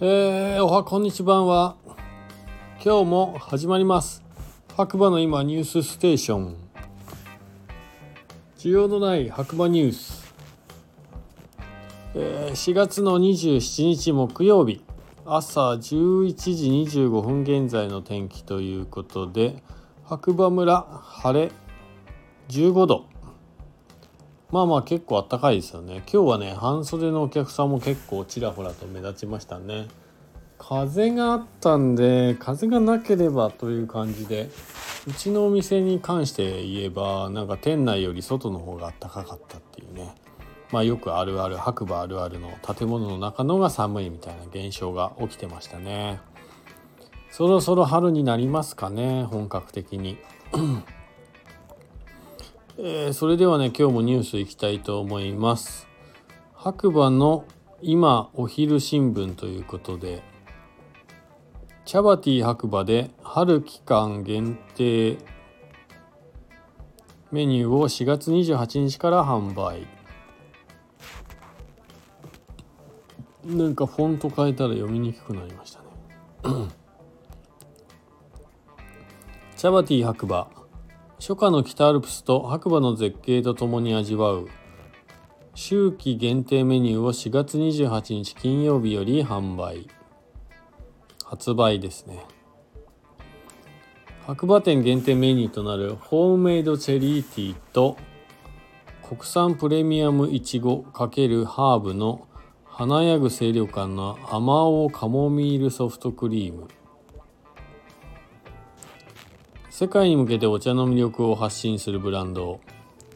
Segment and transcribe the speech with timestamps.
[0.00, 1.44] えー、おはこんにちは。
[1.44, 1.74] は
[2.80, 4.22] 今日も始まります。
[4.76, 6.56] 白馬の今ニュースステーション。
[8.58, 10.32] 需要のない白馬ニュース、
[12.14, 14.84] えー、4月の27日木曜日。
[15.26, 19.60] 朝11時25分現在の天気ということで
[20.04, 21.50] 白馬村晴れ
[22.50, 23.06] 15度。
[24.50, 26.02] まあまあ結構あったかいですよね。
[26.10, 29.88] 今日はね半袖のお客さんも結構ちらほらと目立ちましたね。
[30.58, 34.50] 風があったんで風がなければという感じで
[35.06, 40.14] うちのお店に関して言えばなんか店内より外の方が暖かかったっていうね。
[40.72, 46.20] まあよくあるある白馬あるあるの建物の中のが寒いみたいな現象が起きてましたね。
[47.30, 50.16] そろそろ春になりますかね本格的に。
[52.80, 55.88] えー、それではね今日もニュースいきたいと思います。
[56.54, 57.44] 白馬の
[57.82, 60.22] 今お昼新聞ということで
[61.84, 65.18] チャバティ白馬で春期間限定
[67.32, 69.84] メニューを4月28日から販売。
[73.44, 75.86] なんかフォント変えたら読みにくくなりましたね。
[79.56, 80.57] チャバティ白馬。
[81.20, 84.48] 初夏の北アルプスと白馬の絶景とともに味わう。
[85.52, 89.88] 秋季限定メニューを4月28日金曜日より販売。
[91.24, 92.24] 発売ですね。
[94.28, 97.96] 白馬店限定メニューとなるホームメイドチェリーティーと
[99.02, 102.28] 国産プレミアムいちご×ハーブの
[102.64, 106.68] 華やぐ清涼感のアマオカモミールソフトクリーム。
[109.78, 112.58] 世界に向けてお茶の魅力を発信するブランド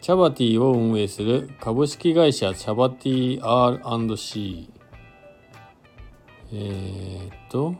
[0.00, 4.70] チャバティを運営する株式会社チャバティ R&C
[6.52, 7.74] えー、っと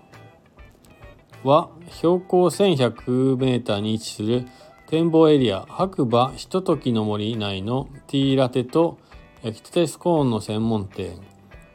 [1.44, 4.48] は標高 1100m に位置する
[4.88, 8.98] 展望エリア白馬ひとときの森内のティーラテと
[9.44, 11.20] 焼きたてスコーンの専門店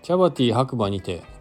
[0.03, 1.36] チャバティ白馬にて。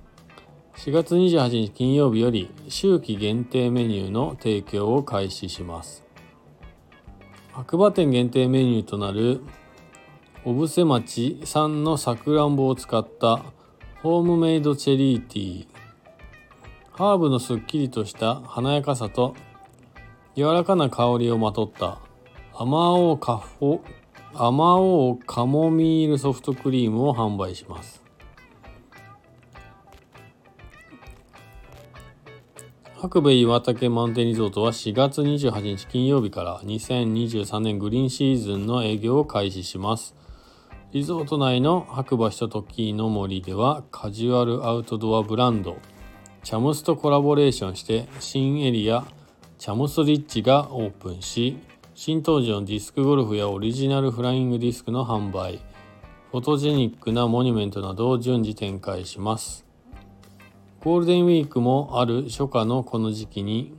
[0.77, 6.05] 4月28日金曜日より秋季限定メニューの提供を開始します。
[7.53, 9.41] 白馬店限定メニューとなる
[10.45, 13.43] 小布施町産のさくらんぼを使った
[14.03, 15.67] ホームメイドチェリーティー。
[16.93, 19.35] ハーブのすっきりとした華やかさと
[20.37, 22.01] 柔らかな香りをまとった
[22.55, 23.81] アマオカフォ
[24.35, 28.06] アマオカモミールソフトクリームを販売します。
[33.09, 40.17] 白米岩竹マウンテンリゾートは4月28日金曜日から2023年グリーンシーズンの営業を開始します。
[40.91, 45.77] リゾート内の白馬ひとときの森ではカジュアルアウトドアブランド
[46.43, 49.05] チャムスとコラボレーションして新エリア
[49.57, 51.59] チャムスリッチがオープンし
[51.95, 55.61] 新登場のディスクゴルフやオリジナルフライングディスクの販売
[56.33, 59.66] フォトジェニックなモニュメントなどを順次展開します。
[60.87, 63.75] ゴールデンウィークもある初夏のこの時期に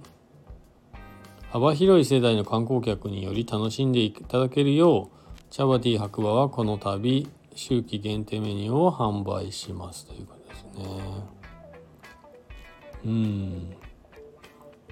[1.50, 11.01] 幅広い世代の観光客により楽しんでいただけるようチャバティ白馬はこの度秋季限定メニューを販売しますということですね。
[13.06, 13.75] うん。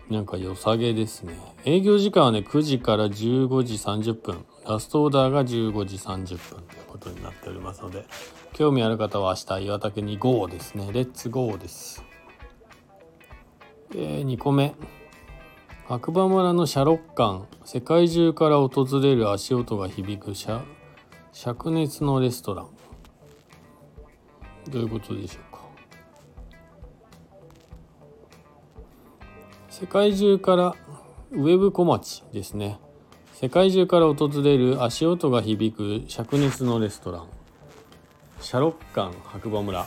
[0.09, 1.37] なんか良さげですね。
[1.65, 4.45] 営業時間はね9時から15時30分。
[4.67, 8.05] ラストオーダーが15時30分ということになっておりますので
[8.53, 10.89] 興味ある方は明日岩竹に GO ですね。
[10.93, 12.05] レッツゴーです。
[13.93, 14.73] えー、2個目。
[15.89, 17.47] 白馬村のシャロッカン。
[17.65, 22.69] 世界中から訪れる足音が響く灼熱のレストラン。
[24.69, 25.65] どういうことでしょうか。
[29.69, 30.75] 世界中から
[31.31, 32.79] ウェブ小町ですね。
[33.37, 37.27] 世界中から訪れる足音が響く灼熱のレストラン。
[38.39, 39.85] シャロッカン白馬村。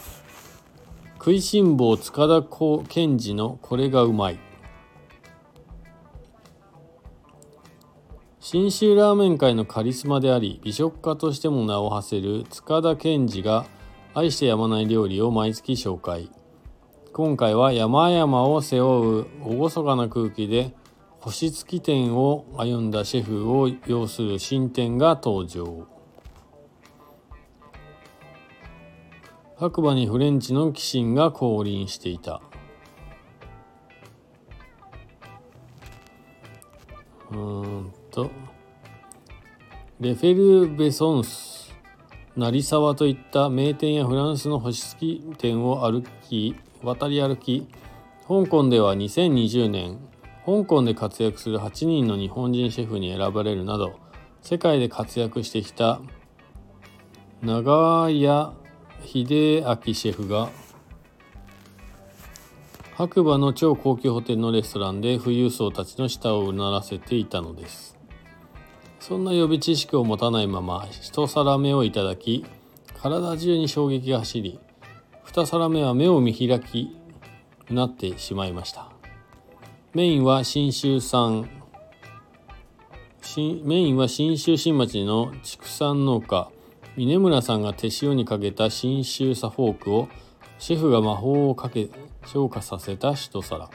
[1.14, 2.46] 食いしん坊塚田
[2.88, 4.38] 健二のこれがうまい。
[8.38, 13.64] 信州ラーメン界のカリスマであり美食家としても名を馳せる塚田健二が
[14.12, 16.30] 愛してやまない料理を毎月紹介。
[17.14, 20.74] 今回は山々を背負う厳かな空気で
[21.20, 25.86] 星付き店を歩んだシェフを要する新店が登場。
[29.56, 32.40] 白馬にフレンチの鬼神が降臨していた。
[37.32, 38.30] うんと。
[40.00, 41.74] レフェル・ベソンス
[42.36, 46.54] 成沢といった名店やフランスの星付き店を歩き
[46.84, 47.66] 渡り歩き
[48.28, 49.98] 香港では2020年
[50.48, 54.00] 香港で活躍する8人の日本人シェフに選ばれるなど
[54.40, 56.00] 世界で活躍してきた
[57.42, 58.18] 長谷
[59.04, 60.48] 秀明シェフが
[62.94, 67.98] 白馬の超高級ホテルのレストランで富裕層たちの舌をうならせていたのです。
[69.00, 72.46] そんな予備知識を持たないまま一皿目をいただき
[73.00, 74.58] 体中に衝撃が走り
[75.24, 76.96] 二皿目は目を見開き
[77.70, 78.97] なってしまいました。
[79.94, 81.48] メインは信州産。
[83.64, 86.50] メインは信州新町の畜産農家。
[86.96, 90.08] 峰村さんが手塩にかけた信州サフォークを
[90.58, 91.88] シェフが魔法をかけ
[92.26, 93.70] 消化させた一皿。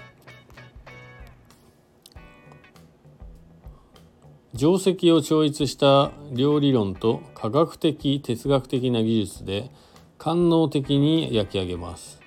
[4.53, 9.71] 定石を超越した料理論と科学的哲学的な技術で
[10.19, 12.22] 官能的に焼き上げます。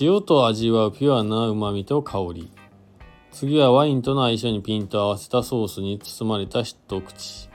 [0.00, 2.50] 塩と味わうピュアな旨味と香り。
[3.30, 7.48] 次はワインとの相性にピンと合わせたソースに包まれた一口。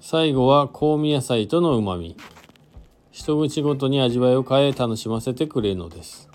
[0.00, 2.16] 最後は香味野菜との旨味。
[3.12, 6.28] 一口ごとに味わいを変え楽しませてくれるのです。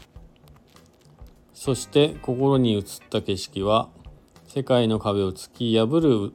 [1.54, 3.90] そして心に映った景色は
[4.48, 6.34] 世界の壁を突き破る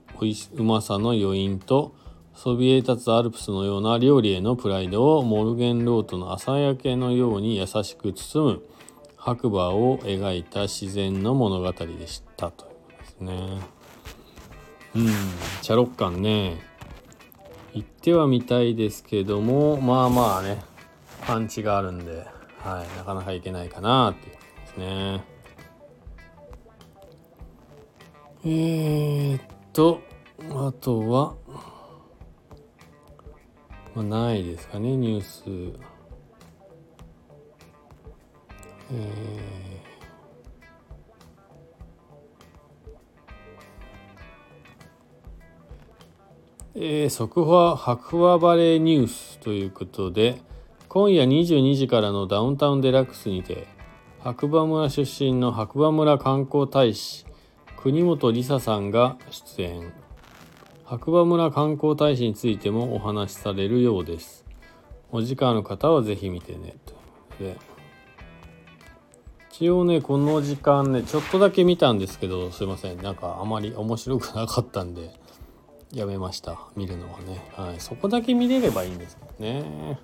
[0.56, 1.94] うまさの余韻と
[2.40, 8.62] そびえ立つアルプスのような料理へのプライドをモルゲンロートの朝焼けのように優しく包む
[9.16, 13.60] 白馬を描いた自然の物語でしたということですね。
[14.94, 15.06] うん、
[15.62, 16.62] チャロッカンね。
[17.74, 20.62] 行ってはみたいですけども、まあまあね、
[21.22, 22.24] パンチがあるんで、
[22.60, 25.24] はい、なかなかいけないかなっていうですね。
[28.44, 29.42] えー、っ
[29.72, 30.00] と、
[30.52, 31.34] あとは、
[33.98, 35.42] まあ、ないですかね、ニュース。
[38.92, 50.40] えー、えー、速報白馬バレーニュースということで
[50.88, 53.66] 今夜22時からのダウンタウンデラックスにて
[54.20, 57.26] 白馬村出身の白馬村観光大使
[57.76, 59.92] 国本梨沙さんが出演
[60.90, 64.46] 白馬村観光大使についてもお話しされるようです。
[65.10, 66.76] お時間の方はぜひ見てね。
[66.86, 66.94] と
[67.38, 67.58] で
[69.50, 73.02] 一応ねこの時間ねちょっとだけ見たんですけどすいません。
[73.02, 75.10] なんかあまり面白くなかったんで
[75.92, 76.58] やめました。
[76.74, 79.98] 見るのはね、はい、そこだけ見れればいいんですけどね。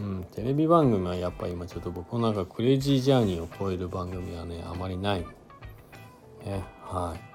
[0.00, 5.20] うんテレビ番組はやっぱ今ちょっと僕の中クレイジージャーニーを超える番組はねあまりない。
[6.44, 7.31] ねはい。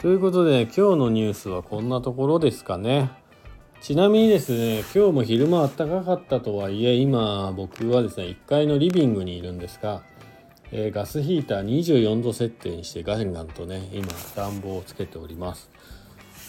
[0.00, 3.10] ということで今日のニュースはこんなところですかね。
[3.80, 10.02] ちなみにですね今日も昼間暖かかったとはいえ今僕はですね1階のリビングにいるんですが、
[10.70, 14.06] えー、ガスヒーター24度設定にしてガンガンとね今
[14.36, 15.68] 暖房をつけております。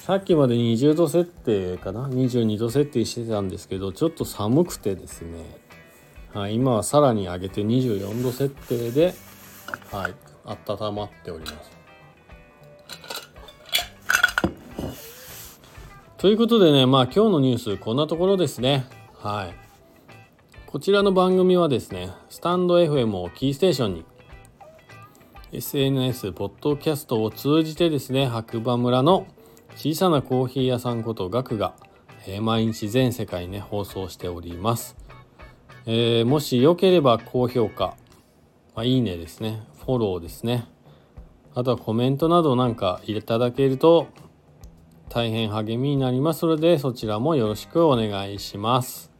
[0.04, 5.58] さっきまで20度設定かな？22度設定してたんですけどちょっと寒くてですね、
[6.36, 9.16] はい、今はさらに上げて24度設定で、
[9.92, 10.14] はい、
[10.46, 11.79] 温まっております。
[16.20, 18.86] ということでね、まあ今日のニュースこんなところですね。
[19.20, 19.56] はい。
[20.68, 24.06] こちらの番組はですね、スタンド FM をキーステーションに
[25.54, 29.28] SNS、ポッドキャストを通じてですね、白馬村の
[29.78, 31.74] 小さなコーヒー屋さんことガクが、
[32.28, 34.98] えー、毎日全世界ね、放送しております。
[35.86, 37.96] えー、もしよければ高評価、
[38.76, 40.68] まあ、いいねですね、フォローですね。
[41.56, 44.08] あとはコメントなどなんかいただけると
[45.10, 49.12] 大変励みになりますのでそちらもよろしくお願いします。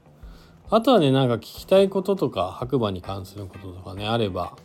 [0.70, 4.56] あとはねなんか聞きたいこととか白馬に関することとかねあれば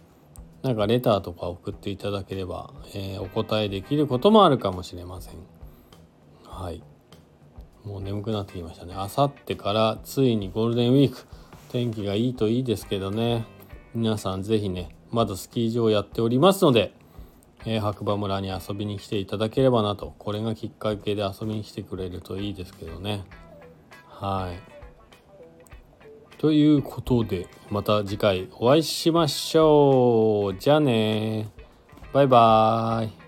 [0.62, 5.34] なんかレターとか送っていただければ、えー、お答えできることもあるかもしれません。
[6.46, 6.82] はい。
[7.84, 8.94] もう眠くなってきましたね。
[8.96, 11.26] あさってからついにゴールデンウィーク
[11.74, 13.44] 天気がいいといいですけどね
[13.96, 16.94] 皆さん是非ねまだスキー場やっておりますので
[17.66, 20.14] えー、白馬村に遊びに来ていただければなと。
[20.18, 23.24] これがきっかけで遊びに来てくれるといいですけどね。
[24.08, 24.74] はい。
[26.38, 30.58] ということでまた次回お会いしましょう。
[30.58, 31.48] じゃあね
[32.12, 33.23] バイバーイ。